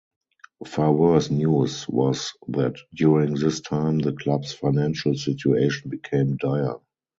Far 0.65 0.91
worse 0.93 1.29
news 1.29 1.87
was 1.87 2.33
that 2.47 2.75
during 2.95 3.35
this 3.35 3.61
time 3.61 3.99
the 3.99 4.13
club's 4.13 4.51
financial 4.51 5.13
situation 5.13 5.91
became 5.91 6.37
dire. 6.37 6.77